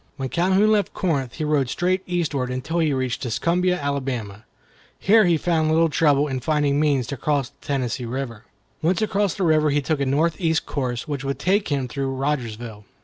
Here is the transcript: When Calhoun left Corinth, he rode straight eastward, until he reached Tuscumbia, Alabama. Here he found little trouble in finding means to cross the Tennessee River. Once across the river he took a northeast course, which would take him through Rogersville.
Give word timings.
When 0.17 0.29
Calhoun 0.29 0.71
left 0.71 0.95
Corinth, 0.95 1.35
he 1.35 1.43
rode 1.43 1.69
straight 1.69 2.01
eastward, 2.07 2.49
until 2.49 2.79
he 2.79 2.91
reached 2.91 3.21
Tuscumbia, 3.21 3.79
Alabama. 3.79 4.45
Here 4.97 5.25
he 5.25 5.37
found 5.37 5.69
little 5.71 5.89
trouble 5.89 6.27
in 6.27 6.39
finding 6.39 6.79
means 6.79 7.05
to 7.05 7.17
cross 7.17 7.49
the 7.49 7.67
Tennessee 7.67 8.05
River. 8.05 8.45
Once 8.81 9.03
across 9.03 9.35
the 9.35 9.43
river 9.43 9.69
he 9.69 9.79
took 9.79 9.99
a 10.01 10.05
northeast 10.07 10.65
course, 10.65 11.07
which 11.07 11.23
would 11.23 11.37
take 11.37 11.67
him 11.67 11.87
through 11.87 12.09
Rogersville. 12.15 12.83